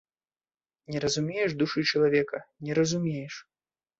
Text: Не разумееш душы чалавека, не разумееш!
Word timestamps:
Не 0.93 1.01
разумееш 1.03 1.51
душы 1.59 1.83
чалавека, 1.93 2.39
не 2.69 2.79
разумееш! 2.79 3.35